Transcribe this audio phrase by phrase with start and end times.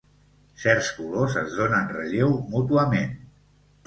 [0.61, 3.13] Certs colors es donen relleu mútuament.